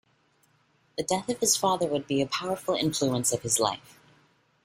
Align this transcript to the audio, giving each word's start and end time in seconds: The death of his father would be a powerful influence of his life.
The 0.97 1.03
death 1.03 1.29
of 1.29 1.39
his 1.41 1.55
father 1.55 1.85
would 1.85 2.07
be 2.07 2.23
a 2.23 2.25
powerful 2.25 2.73
influence 2.73 3.31
of 3.31 3.43
his 3.43 3.59
life. 3.59 3.99